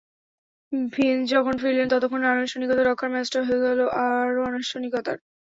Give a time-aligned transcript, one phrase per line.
[0.93, 5.17] Finch যখন ফিরলেন, ততক্ষণে আনুষ্ঠানিকতা রক্ষার ম্যাচটা হয়ে গেল আরও আনুষ্ঠানিকতার।